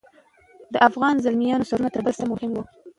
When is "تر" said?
1.93-2.01